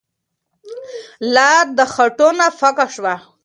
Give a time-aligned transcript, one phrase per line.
[1.33, 3.15] لار د خټو نه پاکه شوه.